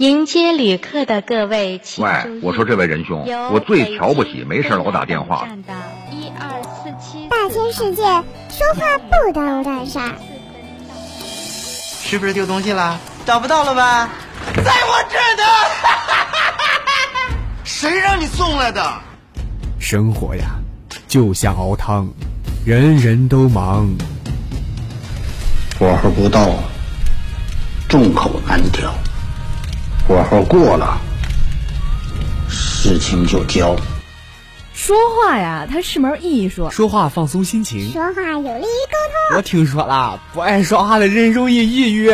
[0.00, 2.10] 迎接旅客的各位，请喂
[2.40, 5.46] 我说这位仁兄我最瞧不起没事老打电话
[7.28, 10.14] 大千世界，说话不耽误干啥。
[12.02, 12.98] 是不是丢东西了？
[13.26, 14.08] 找不到了吧？
[14.64, 15.42] 在我这儿呢！
[17.62, 18.82] 谁让你送来的？
[19.78, 20.46] 生活呀，
[21.08, 22.08] 就像熬汤，
[22.64, 23.86] 人人都忙。
[25.78, 26.54] 火候不到，
[27.86, 28.88] 众口难调；
[30.10, 31.00] 火候过了，
[32.48, 33.76] 事情就焦。
[34.74, 36.68] 说话呀，它是门艺术。
[36.68, 37.92] 说话放松心情。
[37.92, 39.36] 说话有利于沟通。
[39.36, 42.10] 我听说了，不爱说话的人容易抑郁。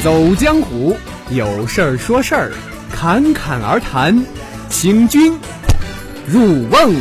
[0.00, 0.96] 走江湖，
[1.30, 2.52] 有事儿说事儿，
[2.94, 4.24] 侃侃而谈，
[4.68, 5.36] 请君
[6.24, 6.94] 入瓮。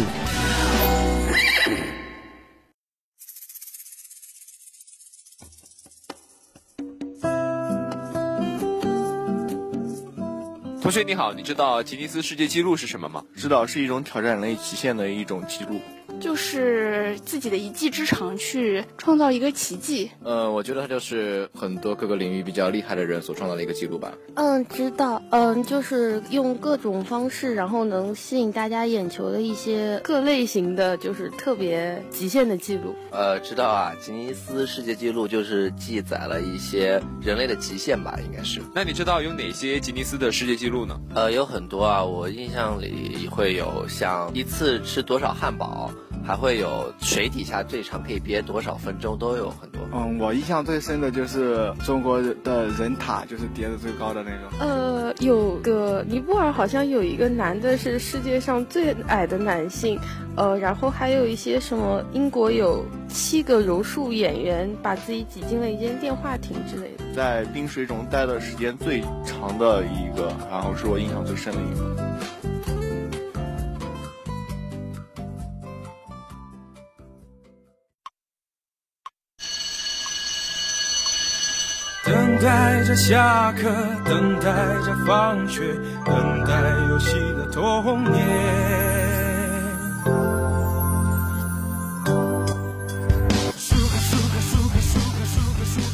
[11.04, 13.24] 你好，你知道吉尼斯世界纪录是什么吗？
[13.36, 15.80] 知道是一种挑战人类极限的一种纪录。
[16.20, 20.12] 就是自己的一技之长去创造一个奇迹。
[20.24, 24.14] 呃，我觉得它就是很多各个领域比较厉害的人所创造的一个记录吧。
[24.36, 25.22] 嗯，知道。
[25.32, 32.96] 嗯，就是用各种方式，然后能吸引大家眼球的一些各类型的，就是特别极限的记录。
[33.12, 38.62] 呃，知道啊，吉尼斯世界纪录就是记载了一些人类的极限吧，应该是。
[38.74, 41.00] 那你知道有哪些吉尼斯的世界纪录呢？
[41.14, 45.92] 呃，有很多啊，我印象里会有像一次吃多少汉堡。
[46.26, 49.82] 还会有水底下最长可以憋多少分钟，都有很多。
[49.94, 54.60] 嗯，我印象最深的就是中国的人塔，就是叠的最高的那种。
[54.60, 60.00] 呃，有个尼泊尔好像有一个男的是世界上最矮的男性，
[60.36, 67.04] 呃，然后还有一些什么英国有七个柔术演员把自己挤进了一间电话亭之类的。
[67.16, 71.96] 在冰水中待的时间最长的一个，然后是我印象最深的一个。
[82.08, 83.70] 等待着下课，
[84.06, 84.46] 等待
[84.86, 85.74] 着放学，
[86.06, 86.54] 等待
[86.90, 88.26] 游戏的童年。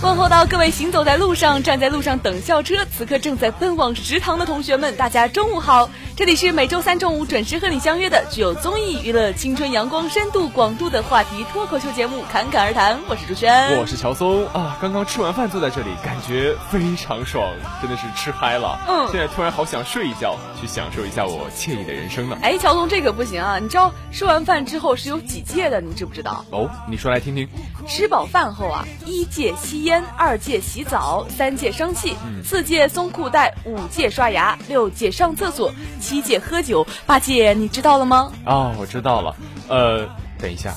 [0.04, 5.90] 问候到各位行走在路上、站在路上等校车、此刻正在奔往食堂的同学们，大家中午好！
[6.16, 14.78] 这里是每周三中午准时和你相约的具有综艺娱乐、青春阳光、深度广度的话题脱口秀节目《侃侃而谈》，我是朱轩，我是乔松啊！
[14.80, 18.80] 刚刚吃完饭坐在这里，感觉非常爽，真的是吃嗨了。
[18.88, 22.38] 嗯，现在突然好想睡一觉，去享受一下我惬意的人生呢。
[22.44, 23.58] 哎，乔松这可不行啊！
[23.58, 26.46] 你知道吃完饭之后是有几戒的，你知不知道？
[26.52, 27.50] 哦，你说来听听。
[27.88, 35.74] 吃饱饭后啊，一戒吸烟，二戒洗澡，三戒生气，嗯、四戒松裤带，五戒刷牙，六戒上厕所，
[36.04, 38.30] 七戒喝酒，八戒你知道了吗？
[38.46, 39.36] 哦，我知道了。
[39.70, 40.06] 呃，
[40.38, 40.74] 等一下，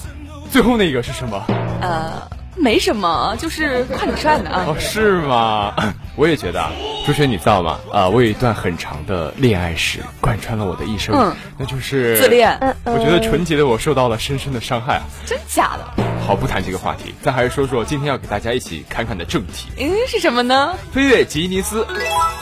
[0.53, 1.45] 最后那个是什么？
[1.83, 2.23] 呃，
[2.55, 4.65] 没什么，就是夸你帅的啊。
[4.69, 5.75] 哦，是吗？
[6.15, 6.71] 我也觉得啊，
[7.05, 7.73] 朱轩，你知道吗？
[7.93, 12.57] 啊、呃，我有一段很长的恋爱史，贯穿了我的一生，嗯，那就是自恋。
[12.85, 15.03] 我觉得纯洁的我受到了深深的伤害啊！
[15.27, 16.05] 真假的？
[16.27, 19.69] 好，不谈这个话题，咱还是说说今天要给大家一起侃侃的正题。
[19.79, 20.75] 嗯，是什么呢？
[20.93, 21.87] 飞跃吉尼斯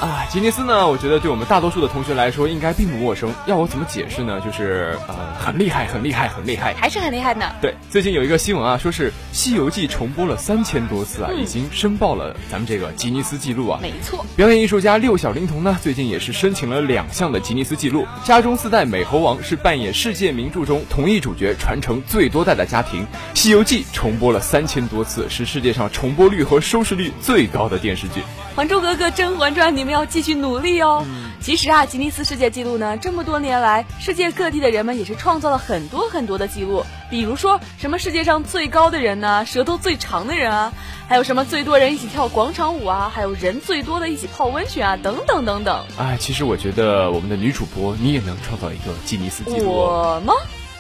[0.01, 0.27] 啊！
[0.31, 3.33] 吉尼斯呢，我觉得对我们大多数的同学来说应该并不陌生。
[3.47, 4.41] 要我怎么解释呢？
[4.41, 7.51] 就是呃，很厉害，很厉害，很厉害，还是很厉害呢。
[7.63, 13.79] 对，最近有一个新闻啊，说是《西游记》重播了三千多次啊，嗯、已经申报了咱们这个吉尼斯纪录啊。
[13.81, 14.27] 没错。
[14.37, 18.07] 表演艺术家六小龄童呢，最近也是申请了两项的吉尼斯纪录。
[18.25, 23.03] 家中四代美猴王是扮演世界名著中同一主角传承最多代的家庭，
[23.33, 28.21] 《西游记》重播了三千多次，是世界上重播率和收视率最高的电视剧。
[28.57, 31.05] 《还珠格格》《甄嬛传》，你们要继续努力哦。
[31.07, 40.73] 嗯、其实啊，吉尼斯世界纪录呢，这么多年来，世界各地的人们也是创造了很多很多的记录，比如说什么世界上最高的人呢、啊，舌头最长的人啊，
[41.09, 45.85] 还有什么最多人一起跳广场舞啊，还有人最多的一起泡温泉啊，等等等等。
[45.99, 49.71] 哎，其实我觉得我们的女主播，你也能创造一个吉尼斯纪录。
[49.71, 50.33] 我吗？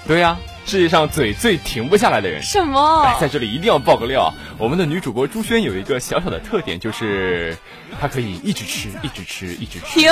[0.06, 0.53] 对呀、啊。
[0.66, 3.02] 世界上嘴最停不下来的人，什么？
[3.02, 7.54] 哎，在这里一定要爆个料，我们的女主播朱轩有一个小小的特点，就是
[8.00, 10.00] 她可以一直吃，一直吃，一直吃。
[10.00, 10.10] 停！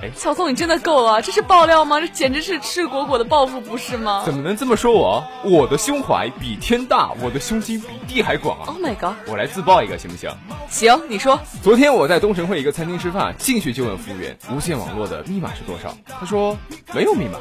[0.00, 2.00] 哎，小宋，你真的够了，这是爆料吗？
[2.00, 4.22] 这简直是赤果果的报复，不是吗？
[4.24, 5.24] 怎么能这么说我？
[5.42, 9.14] 我的胸怀比天大，我的胸襟比地还广啊！Oh my god！
[9.26, 10.30] 我来自爆一个行不行？
[10.70, 11.38] 行，你说。
[11.60, 16.56] 昨天我在东城会一个餐厅吃饭，进去就问服务员无线网络的密码是多少，他说
[16.94, 17.40] 没有密码。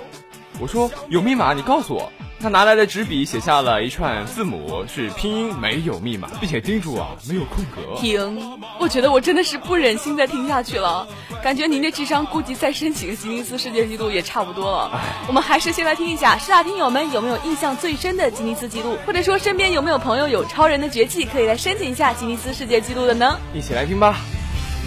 [0.60, 2.12] 我说有密码，你告诉我。
[2.40, 8.00] 他拿来的纸笔写下了一串字母，是拼音，没有密码，并且叮嘱啊没有空格。
[8.00, 8.60] 停！
[8.80, 11.08] 我觉得我真的是不忍心再听下去了，
[11.42, 15.02] 感觉您的智商估计再申请个吉尼斯世界纪录也差不多了。
[15.28, 23.40] 我们还是先来听一下，师大听友们有没有印象最深的吉尼斯纪录，或者说身边有没有朋友有超人的绝技可以来申请一下吉尼斯世界纪录的呢？
[23.52, 24.16] 一起来听吧。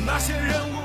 [0.06, 0.79] 那些人物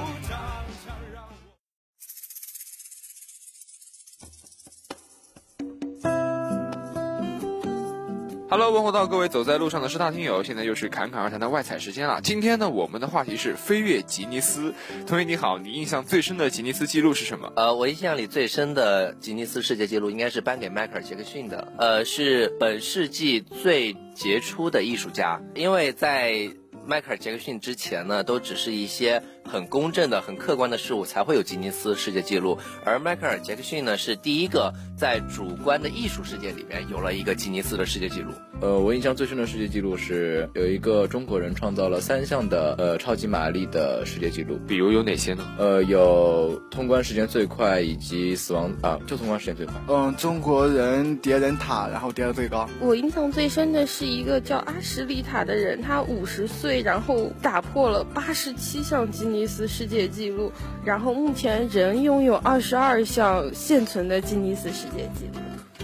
[8.57, 12.21] Hello，问候到各位走在路上的师大听友，现在又是侃侃而谈的外采时间了。
[12.21, 14.73] 今天呢，我们的话题是飞跃吉尼斯。
[15.05, 17.51] 同学你好，你印象最深的吉尼斯记录是什么？
[17.57, 26.49] 呃，我印象里最深的吉尼斯世界纪录应该是颁给迈克尔·杰克逊的，呃，是本世纪最杰出的艺术家，因为在
[26.87, 38.31] 迈克尔·杰克逊之前呢，都只是一些很公正的、很客观的事物才会有吉尼斯世界纪录，而迈克尔·杰克逊呢，是第一个在主观的艺术世界里面有了一个吉尼斯的世界纪录。
[38.61, 45.45] 呃，我印象最深的世界纪录是有一个中国人创造了三项的呃超级玛丽的世界纪录，比如有哪些呢？
[45.57, 49.75] 呃，有通关时间最快以及死亡啊，就通关时间最快。
[49.89, 52.67] 嗯，中国人叠人塔，然后叠的最高。
[52.79, 60.51] 我印象最深的是一个叫阿什利塔的人，他五十岁，然后打破了八十七项吉尼斯世界纪录，
[60.83, 65.39] 然后目前仍拥有二十二项现存的吉尼斯世界纪录。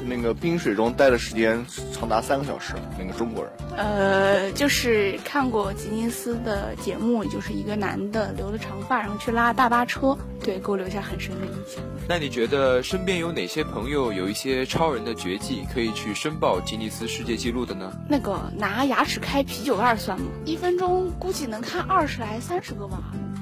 [0.07, 1.63] 那个冰水中待的时间
[1.93, 3.53] 长达三个小时，那个中国人。
[3.77, 11.83] 呃，就是看过吉尼斯的节目，就是一个男的留着长发，然后去拉大巴车，对，给我留下很深的印象。
[12.09, 17.93] 那你觉得身边有哪些朋友有一些超人的绝技，可以去申报吉尼斯世界纪录的呢？
[18.09, 20.25] 那个拿牙齿开啤酒盖算吗？
[20.45, 22.97] 一分钟估计能看二十来三十个吧。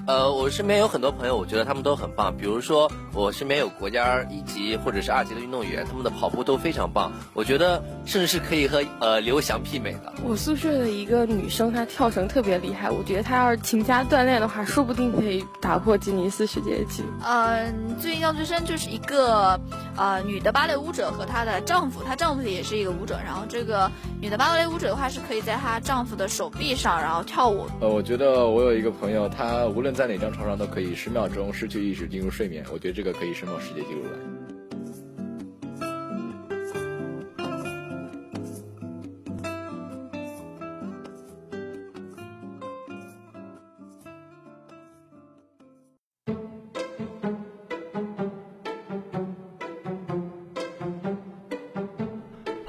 [0.09, 2.35] 呃，我身边有很多朋友，我觉得他们都很棒。
[2.35, 7.11] 比如说，我身边有国家一级或者是二级的运动员，他们的跑步都非常棒。
[7.35, 10.11] 我觉得甚至是可以和呃刘翔媲美的。
[10.23, 17.09] 我宿舍的一个女生，她跳绳特别厉害，我觉得她要是勤加锻炼的话，说不定可以打破吉尼斯世界纪录。
[17.23, 19.59] 嗯，最印象最深就是一个
[19.99, 23.91] 呃女的芭蕾舞者和她的丈夫，她丈夫也是一个舞者，然后这个
[24.21, 27.67] 女的芭蕾舞者的话是可以在她丈夫的手臂上然后跳舞。
[27.81, 34.28] 呃，我觉得我有一个朋友，她无论在哪张床上都可以十秒钟失去意识进入睡眠，我觉得这个可以申报世界纪录了。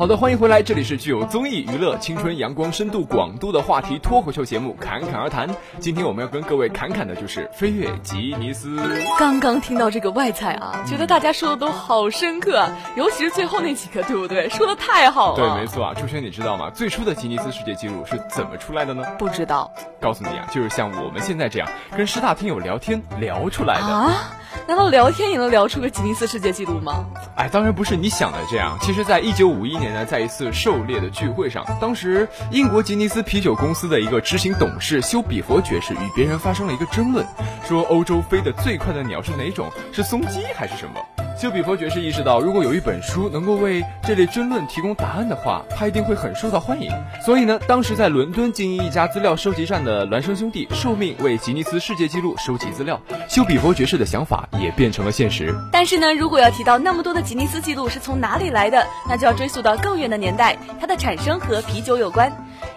[0.00, 5.46] 好的，欢迎回来，这里是具有综艺娱乐、青春阳光、深度广度的话题脱口秀节目《侃侃而谈》。
[5.78, 8.78] 今天我们要跟各位侃侃的就是飞跃吉尼斯。
[9.18, 14.48] 刚刚听到这个外菜啊，觉得大家说的都好深刻，啊，尤其是最后那几个，对不对？
[14.48, 15.54] 说的太好了。
[15.54, 15.92] 对，没错啊。
[15.94, 16.70] 朱轩，你知道吗？
[16.70, 19.04] 最初的吉尼斯世界纪录是怎么出来的呢？
[19.18, 19.70] 不知道。
[20.00, 24.34] 告诉你啊，就是像我们现在这样跟师大听友聊天聊出来的啊。
[24.66, 27.06] 难道聊天也能聊出个吉尼斯世界纪录吗？
[27.36, 28.78] 哎，当然不是你想的这样。
[28.80, 37.26] 其实，在一九五一年呢，在一次狩猎的聚会上，当时英国吉尼斯啤酒公司的一个执行董事休比佛爵士与别人发生了一个争论，
[37.66, 39.70] 说欧洲飞得最快的鸟是哪种？
[39.92, 41.19] 是松鸡还是什么？
[41.40, 46.92] 休比佛爵士意识到，如果有一本书能够为这类争论提供答案的话，他一定会很受到欢迎。
[47.24, 53.00] 所以呢，当时在伦敦经营一家资料收集站的孪生兄弟受命为吉尼斯世界纪录收集资料。
[53.26, 55.54] 休比佛爵士的想法也变成了现实。
[55.72, 62.30] 但是呢，如果要提到那么多的吉尼斯纪录是从哪里来的，那就要追溯到更远的年代，它的产生和啤酒有关。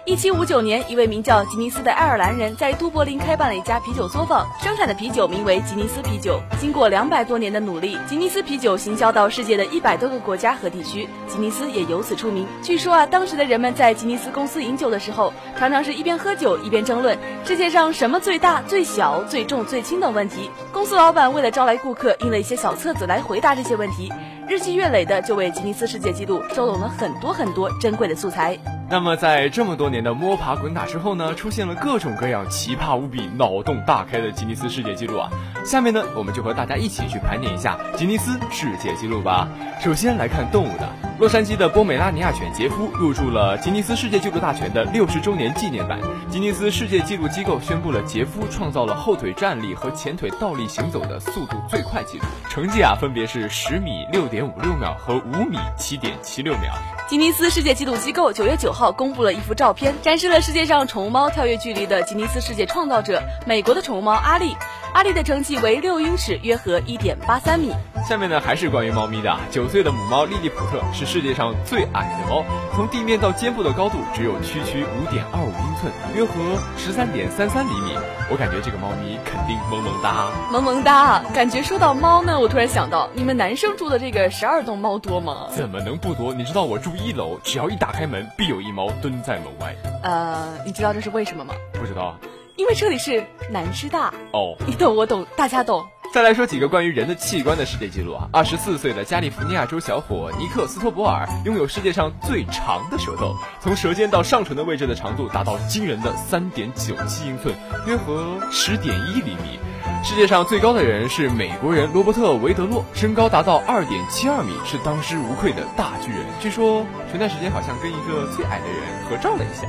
[0.06, 6.42] 一七五九年，一位名叫吉尼斯的爱尔兰人在都柏林开办了一家啤酒作坊，生产的啤酒名为吉尼斯啤酒。
[6.60, 12.46] 经过两百多年的努力，吉尼斯啤酒行销到世界的一百多个国家和地区，吉尼斯也由此出名。
[12.62, 20.50] 据说啊，当时的人们在吉尼斯公司饮酒的时候，常常是一边喝酒一边争论世界上什么最大、最小、最重、最轻等问题。
[20.74, 24.12] 公司老板为了招来顾客，印了一些小册子来回答这些问题，
[24.50, 28.60] 日积月累的就为吉尼斯世界纪录收拢了很多很多珍贵的素材。
[28.94, 35.32] 那么，在这么多年的摸爬滚打之后呢，出现了各种各样奇葩无比、脑洞大开的吉尼斯世界纪录啊！
[35.66, 39.48] 下面呢，我们就和大家一起去盘点一下吉尼斯世界纪录吧。
[39.82, 46.00] 首先来看动物的，洛杉矶的波美拉尼亚犬杰夫入驻了吉尼斯世界纪录大全的六十周年纪念版。
[46.30, 56.72] 吉尼斯世界纪录机构宣布了杰夫创造了后腿站立和前腿倒立行走的速度最快纪录，成绩啊分别是十米六点五六秒和五米七点七六秒。
[57.10, 64.56] 吉尼斯世界纪录机构九月九号公布了一幅照片，展示了世界上宠物猫跳跃距离的吉尼斯世界创造者——美国的宠物猫阿丽。
[64.94, 67.74] 阿丽的成绩为六英尺，约合一点八三米。
[68.08, 69.36] 下面呢还是关于猫咪的。
[69.50, 72.44] 九岁的母猫莉莉普特是世界上最矮的猫，
[72.76, 76.34] 从地面到肩部的高度只有区区五点二五英寸，约合
[76.78, 77.98] 十三点三三厘米。
[78.30, 81.24] 我感觉这个猫咪肯定萌萌哒，萌萌哒。
[81.34, 85.48] 感觉说到猫呢，我突然想到，你们男生住的这个十二栋猫多吗？
[85.50, 86.32] 怎么能不多？
[86.36, 89.76] 你知道我住一楼，只要一打开门，必有一猫蹲在楼外。
[90.02, 91.54] 呃，你知道这是为什么吗？
[91.74, 92.18] 不知道，
[92.56, 94.14] 因为这里是南师大。
[94.32, 95.86] 哦，你懂我懂，大家懂。
[96.14, 98.30] 再来说几个关于人的器官的世界纪录啊！
[98.32, 107.56] 二十四岁的加利福尼亚州小伙尼克斯托伯尔拥有世界上最长的舌头，从舌尖到上唇的位置的长度达到惊人的三点九七英寸，
[107.88, 109.60] 约合十点一厘米。
[110.04, 116.20] 世界上最高的人是美国人罗伯特维德洛，身高达到二点七二米，是当之无愧的大巨人。
[116.42, 119.66] 据说前段时间好像跟一个最矮的人合照了一下。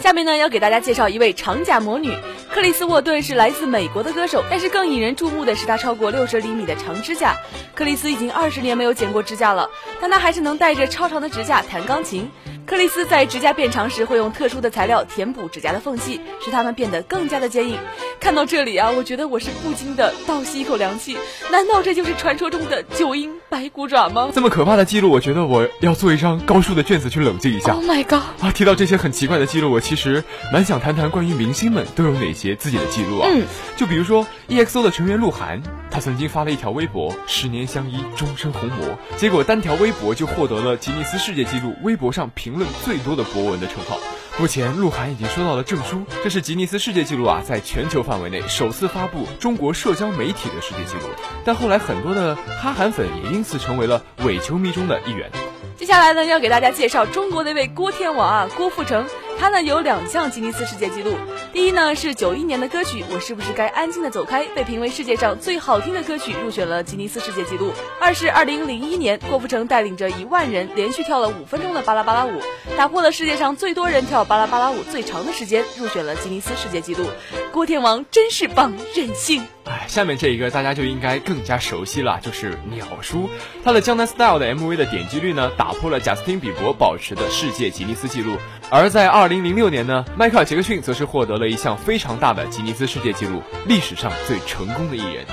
[0.00, 2.12] 下面呢，要给大家介绍一位长甲魔女
[2.48, 4.44] 克里斯沃顿，是来自美国的歌手。
[4.48, 7.34] 但是更引人注目的是她超过六十厘米的长指甲。
[7.78, 9.70] 克里斯已经二十年没有剪过指甲了，
[10.00, 12.28] 但他还是能带着超长的指甲弹钢琴。
[12.66, 17.78] 克里斯在指甲变长时，会用特殊的材料填补指甲的缝隙，使它们变得更加的坚硬。
[18.18, 21.16] 看到这里啊，我觉得我是不禁的倒吸一口凉气。
[21.52, 24.30] 难道这就是传说中的九阴白骨爪吗？
[24.34, 27.72] 这么可怕的记录，我觉得我要做一张高数的卷子去冷静一下。
[27.72, 28.22] Oh my god！
[28.40, 33.30] 啊，提到这些很奇怪的记录，我其实蛮想谈谈关于明星们都有哪些自己的记录啊。
[33.32, 43.96] 嗯，就比如说 EXO 的成员鹿晗，他曾经发了一条微博：“十年相依，终身红魔”，结果单条微博就获得了吉尼斯世界纪录微博上评论最多的博文的称号。
[44.40, 51.10] 目前，鹿晗已经收到了证书，这是吉尼斯世界纪录啊，在全球范围内首次发布中国社交媒体的世界纪录。
[51.44, 55.30] 但后来，很多的哈韩粉也因此成为了伪球迷中的一员。
[55.76, 59.06] 接下来呢，要给大家介绍中国的一位郭天王啊，郭富城。
[59.38, 61.14] 他呢有两项吉尼斯世界纪录，
[61.52, 67.72] 第一呢是九一年的歌曲《我是不是该安静的走开》被评为世界上最好听的歌曲，入选了吉尼斯世界纪录。
[68.00, 72.40] 二是二零零一年，郭富城带领着一万人连续跳了五分钟的巴拉巴拉舞，
[72.76, 77.06] 打破了世界上最多人跳巴拉巴拉舞最长的时间，入选了吉尼斯世界纪录。
[77.52, 79.44] 郭天王真是棒，任性。
[79.64, 83.28] 哎，下面这一个大家就应该更加熟悉了，就是鸟叔，
[83.62, 88.36] 他的《江南 Style》的 MV 的点击率呢，打破了贾斯汀比伯保持的世界吉尼斯纪录。
[88.70, 95.24] 而在二零零六年呢，迈克尔杰克逊则是获得了一项非常大的吉尼斯世界纪录，历史上最成功的艺人。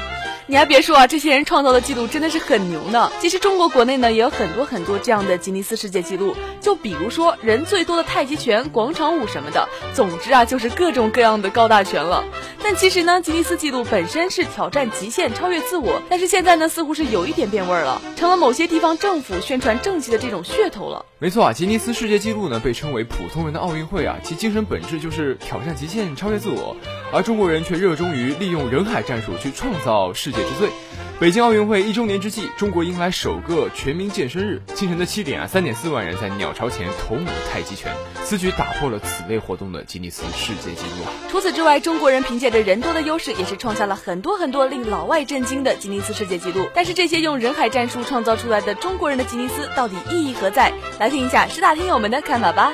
[0.48, 3.12] 你还别说啊，这些人创造的记录真的是很牛呢。
[3.20, 9.68] 其实中国国内呢也有很多很多这样的吉尼斯世界纪录，就比如说人最多的太极拳、广场舞什么的。
[9.94, 12.24] 总之啊，就是各种各样的高大全了。
[12.64, 21.04] 但其实呢，吉尼斯纪录本身是挑战极限、超越自我，但是现在呢，似乎是有一点变味儿了，成了某些地方政府宣传政绩的这种噱头了。
[21.26, 26.78] 没错啊，吉尼斯世界纪录呢被称为普通人的奥运会啊，其精神本质就是挑战极限、超越自我，
[27.12, 30.70] 而中国人却热衷于利用人海战术去创造世界之最。
[31.18, 34.62] 北京奥运会一周年之际，中国迎来首个全民健身日。
[34.76, 37.96] 清晨的七点啊，三点四万人在鸟巢前同舞太极拳，
[38.26, 41.06] 此举打破了此类活动的吉尼斯世界纪录！
[41.32, 46.68] 除此之外，中国人凭借着人多的优势，也是创下了很多很多令老外震惊的吉尼斯世界纪录。
[46.76, 50.74] 但是这些用人海战术创造出来的中国人的吉尼斯，到底意义何在？
[51.00, 52.74] 来听一下师大听友们的看法吧。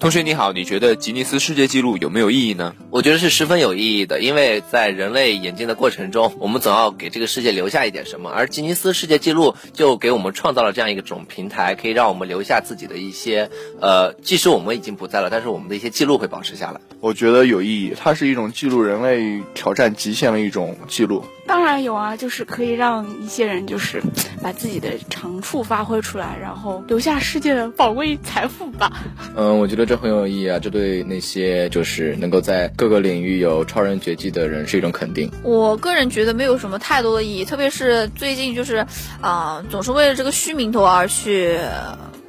[0.00, 2.74] 同学你好，你觉得吉尼斯世界纪录有没有意义呢？
[2.88, 16.80] 我觉得是十分有意义的，因为在人类演进的过程中，我们总要给这个世界留下一点什么，而吉尼斯世界纪录就给我们创造了这样一种平台，可以让我们留下自己的一些，呃，即使我们已经不在了，但是我们的一些记录会保持下来。
[17.00, 21.22] 我觉得有意义，它是一种记录人类挑战极限的一种记录。
[21.50, 24.00] 当然有啊，就是可以让一些人就是
[24.40, 28.92] 把自己的长处发挥出来，然后留下世界的宝贵财富吧。
[29.34, 35.28] 嗯，我觉得这很有意义啊，这对那些就是能够在各个领域有超人绝技的人是一种肯定。
[35.42, 38.86] 我个人觉得没有什么太多的意义，特别是最近就是
[39.20, 41.58] 啊，总是为了这个虚名头而去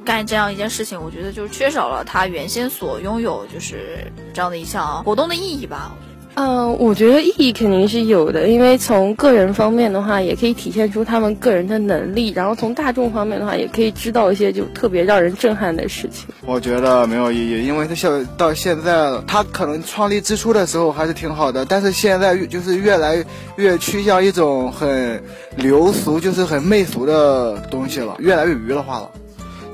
[0.04, 5.94] 干这样一件事情，我觉得就是缺少了他原先所拥有就是这样的一项活动的意义吧。
[6.34, 16.26] 嗯，我觉得意义肯定是有的，因为从个人方面的话，也可以体现出他们个人的能力；然后从大众方面的话，也可以知道一些就特别让人震撼的事情。
[16.46, 23.22] 我觉得没有意义，因为他现到现在，他可能创立之初的时候还是挺好的，但是现在就是越来
[23.56, 25.22] 越趋向一种很
[25.56, 29.10] 流俗，就是很媚俗的东西了，越来越娱乐化了。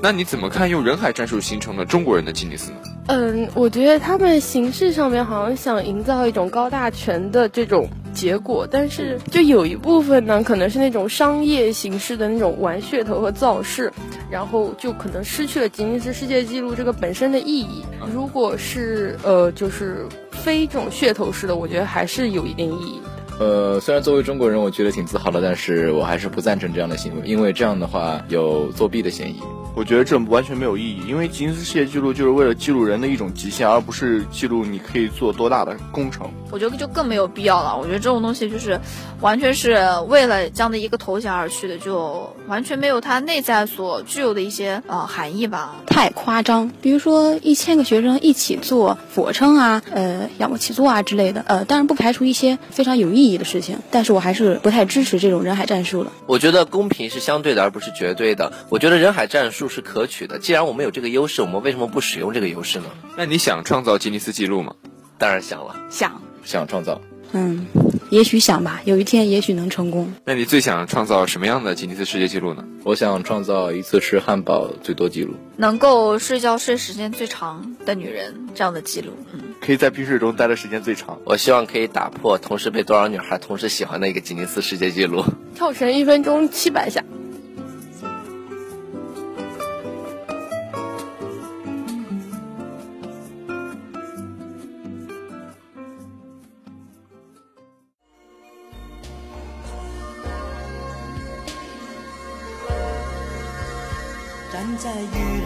[0.01, 2.77] 那你怎么看用人海战术形成了中国人的吉尼斯呢？
[3.07, 13.91] 嗯，我觉得他们形式上面好像想营造一种高大全的这种结果，但是就有一部分呢，可能是那种商业形式的那种玩噱头和造势，
[14.31, 17.83] 然后就可能失去了吉尼斯世界纪录这个本身的意义。
[18.13, 23.01] 如果是呃，就是非这种噱头式的，我觉得还是有一定意义。
[23.39, 29.37] 呃，虽然作为中国人，我觉得挺自豪的，但是我还是不赞成这样的行为，因为这样的话有作弊的嫌疑。
[29.75, 36.29] 我觉得这完全没有意义，因为吉尼斯世界纪录就是为了记录人的一种极限，而不是记录你可以做多大的工程。
[36.51, 37.77] 我觉得就更没有必要了。
[37.77, 38.81] 我觉得这种东西就是
[39.21, 39.77] 完全是
[40.07, 45.75] 为了这样的一个头衔而去的，就完全没有它内在所具有的一些呃含义吧。
[45.85, 56.11] 太夸张，比如说一千个学生一起做俯卧撑啊，呃，仰卧起坐啊之类的，呃，当然不排除一些非常有意义的事情，但是我还是不太支持这种人海战术的。
[56.25, 58.51] 我觉得公平是相对的，而不是绝对的。
[58.69, 60.39] 我觉得人海战术是可取的。
[60.39, 62.85] 既然我们有这个优势，我们为什么不使用这个优势呢？
[63.17, 64.73] 那你想创造吉尼斯纪录吗？
[65.17, 67.01] 当然想了，想想创造。
[67.31, 67.67] 嗯，
[68.09, 70.13] 也许想吧，有一天也许能成功。
[70.25, 72.65] 那你最想创造什么样的吉尼斯世界纪录呢？
[72.83, 79.13] 我想创造一次吃汉堡最多纪录，能够睡觉睡时间最长的女人这样的记录。
[79.33, 81.19] 嗯，可以在冰水中待的时间最长。
[81.23, 85.23] 我希望可以打破同时被多少女孩同时喜欢的一个吉尼斯世界纪录，
[85.53, 87.03] 跳绳一分钟七百下。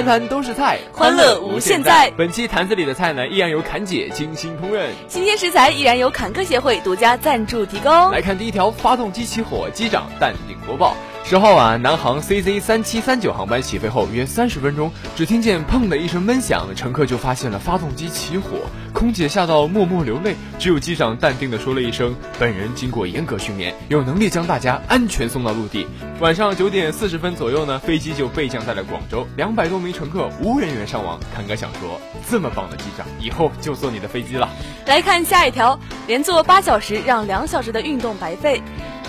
[0.00, 2.10] 谈谈都是菜，欢乐无限在。
[2.16, 8.10] 本期坛子里的菜呢，依然由侃姐精心烹饪，新鲜食材依然由侃客协会独家赞助提供。
[8.10, 10.96] 来看第一条，发动机起火，机长淡定播报。
[11.22, 18.58] 十号晚，南航 CZ 三七三九航班起飞后约三十分钟，只听见砰的一声闷响，乘客就发现了发动机起火，
[18.92, 25.86] 空姐吓到默默流泪，只有机长淡定地说了一声：“本人经过严格训练，有能力将大家安全送到陆地。”
[26.18, 31.16] 晚上九点四十分左右呢，飞机就备降在了广州，两百多名乘客无人员伤亡。
[31.32, 34.48] 侃哥想说，这么棒的机长，以后就坐你的飞机了。
[34.86, 35.78] 来看下一条，
[36.08, 38.60] 连坐八小时让两小时的运动白费。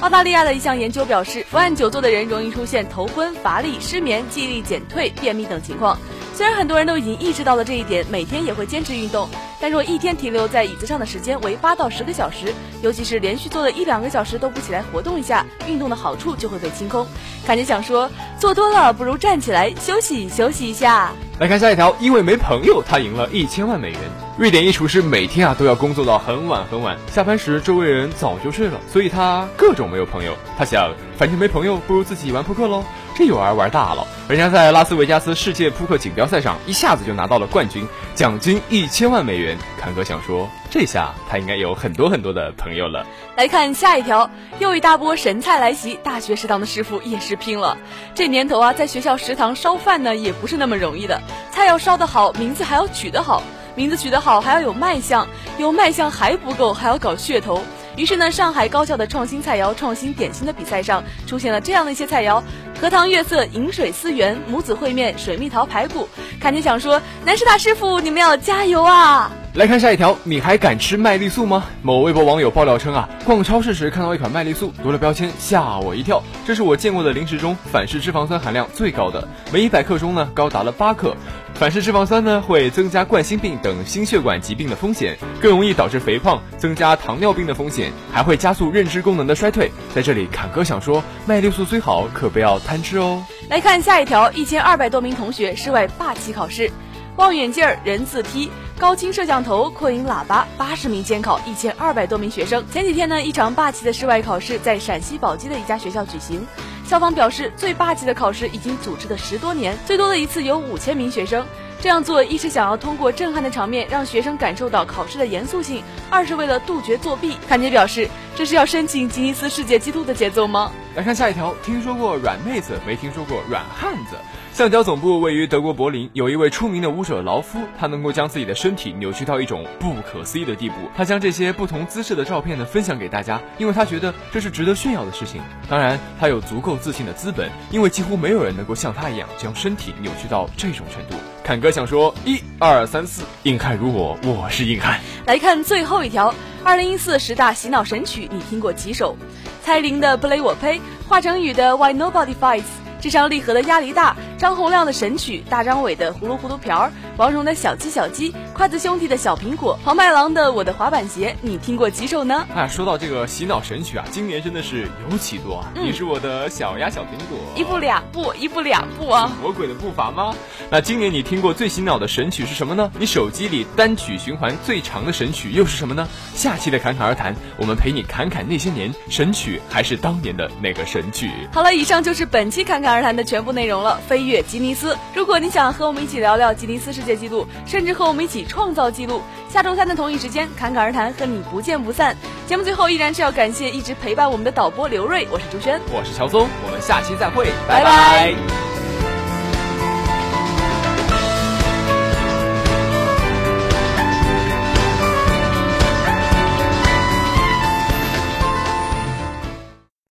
[0.02, 5.96] 澳大利亚的一项研究表示，伏案久坐的人容易出现头昏、乏力、失眠、记忆力减退、便秘等情况。
[6.34, 17.06] 虽然很多人都已经意识到了这一点，每天也会坚持运动，但若一天停留在椅子上的时间为八到十个小时，尤其是连续坐了一两个小时都不起来活动一下，运动的好处就会被清空。
[17.46, 18.10] 感觉想说，
[18.40, 21.12] 坐多了不如站起来休息休息一下。
[21.42, 24.00] 来看下一条，因为没朋友，他赢了一千万美元。
[24.38, 30.38] 瑞典一厨师每天啊都要工作到很晚很晚，下班时周围人早就睡了，所以他各种没有朋友。
[30.56, 32.84] 他想，反正没朋友，不如自己玩扑克喽。
[33.14, 39.58] 这有玩玩大了，人家在拉斯维加斯世界扑克锦标赛上一下子就拿到了冠军，奖金一千万美元。
[39.80, 43.06] 侃哥想说，这下他应该有很多很多的朋友了。
[43.36, 47.78] 来看下一条，又一大波神菜来袭，大学食堂的师傅也是拼了。
[48.16, 53.44] 这年头啊，在学校食堂烧饭呢，也不是那么容易的，菜要烧得好，名字还要取得好，
[53.76, 57.62] 名字取得好还要有卖相，有卖相还不够，还要搞噱头。
[57.98, 62.42] 于是呢，上海高校的创新菜肴、创新点心的比赛上，出现了这样的一些菜肴：
[62.80, 66.08] 荷塘月色、饮水思源、母子烩面、水蜜桃排骨。
[66.40, 69.32] 看见想说，南师大师傅，你们要加油啊！
[69.54, 71.66] 来看下一条，你还敢吃麦丽素吗？
[71.82, 81.14] 某微博网友爆料称啊，逛超市时看到一款麦丽素，读了标签吓我一跳，这是我见过的零食中反式脂肪酸含量最高的，每一百克中呢高达了八克。
[81.56, 89.70] 反式脂肪酸呢会增加冠心病等心血管疾病的风险，更容易导致肥胖，增加糖尿病的风险，还会加速认知功能的衰退。
[89.94, 93.22] 在这里，侃哥想说，麦丽素虽好，可不要贪吃哦。
[93.50, 96.72] 来看下一条，一千二百多名同学室外霸气考试，
[97.18, 98.52] 望远镜、人字梯。
[98.80, 102.66] 高清摄像头、扩音喇叭，八十名监考，一千二百多名学生。
[102.72, 106.48] 前几天呢，一场霸气的室外考试在陕西宝鸡的一家学校举行。
[106.84, 111.46] 校方表示，最霸气的考试已经组织了十多年，最多的一次有五千名学生。
[111.80, 117.38] 这样做一是想要通过震撼的场面让学生感受到考试的严肃性，二是为了杜绝作弊。
[117.48, 120.72] 侃姐表示，这是要申请吉尼斯世界纪录的节奏吗？
[120.96, 124.16] 来看下一条，听说过软妹子，没听说过软汉子。
[124.54, 130.76] 橡胶总部位于德国柏林，有一位出名的舞者劳夫，他能够将自己的身体扭曲到一种不可思议的地步。
[130.94, 135.42] 他将这些不同姿势的照片呢分享给大家，因为他觉得这是值得炫耀的事情。
[135.70, 141.16] 当然，他有足够自信的资本，因为几乎没有人能够像他一样将身体扭曲到这种程度。
[141.46, 145.00] 侃哥想说，一二三四，硬汉如我，我是硬汉。
[145.26, 149.16] 来看最后一条，二零一四十大洗脑神曲，你听过几首？
[149.64, 152.60] 蔡依林的《不雷我呸》，华晨宇的《Why Nobody Fights》。
[153.00, 162.48] 智商励合的压力大，张洪亮的神曲，大张伟的葫芦葫芦瓢儿，王蓉的小鸡小鸡，筷子兄弟的小苹果，黄麦郎的我的滑板鞋，你听过几首呢？
[162.56, 165.72] 哎，说到这个洗脑神曲啊，今年真的是尤其多啊！
[165.76, 169.32] 你是我的小鸭小苹果，一步两步，一步两步啊！
[169.40, 170.34] 魔鬼的步伐吗？
[170.72, 172.92] 那今年你听过最洗脑的神曲是什么呢？
[172.98, 176.08] 你手机里单曲循环最长的神曲又是什么呢？
[176.34, 181.30] 下期的侃侃而谈，我们陪你侃侃那些年神曲，还是当年的那个神曲。
[181.54, 182.92] 好了，以上就是本期侃侃。
[182.92, 184.98] 而谈的全部内容了，飞跃吉尼斯。
[185.14, 192.16] 如果你想和我们一起聊聊吉尼斯世界纪录，甚至和我们一起创造纪录，下周三的同一时间，侃侃而谈和你不见不散。
[192.48, 198.71] 节目最后依然是要感谢一直陪伴我们的导播刘瑞，我是朱轩，我是乔松，我们下期再会，拜拜。